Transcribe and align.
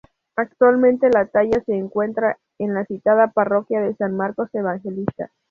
Actualmente 0.35 1.11
la 1.11 1.27
talla 1.27 1.61
se 1.63 1.75
encuentra 1.75 2.39
en 2.57 2.73
la 2.73 2.85
citada 2.85 3.27
Parroquia 3.29 3.81
de 3.81 3.93
San 3.97 4.15
Marcos 4.17 4.49
Evangelista. 4.53 5.29